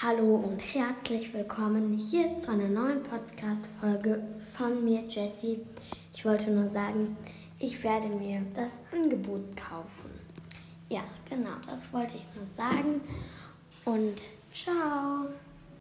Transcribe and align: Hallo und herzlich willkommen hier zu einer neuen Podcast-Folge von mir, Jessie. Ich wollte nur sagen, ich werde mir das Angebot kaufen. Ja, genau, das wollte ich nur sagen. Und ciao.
Hallo 0.00 0.36
und 0.36 0.60
herzlich 0.60 1.34
willkommen 1.34 1.98
hier 1.98 2.38
zu 2.38 2.52
einer 2.52 2.68
neuen 2.68 3.02
Podcast-Folge 3.02 4.22
von 4.54 4.84
mir, 4.84 5.00
Jessie. 5.08 5.58
Ich 6.14 6.24
wollte 6.24 6.52
nur 6.52 6.70
sagen, 6.70 7.16
ich 7.58 7.82
werde 7.82 8.06
mir 8.06 8.42
das 8.54 8.70
Angebot 8.92 9.56
kaufen. 9.56 10.10
Ja, 10.88 11.02
genau, 11.28 11.56
das 11.66 11.92
wollte 11.92 12.14
ich 12.14 12.24
nur 12.36 12.46
sagen. 12.46 13.00
Und 13.84 14.28
ciao. 14.52 15.26